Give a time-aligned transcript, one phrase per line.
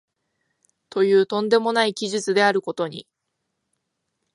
[0.89, 3.07] という飛んでもない奇術であることに、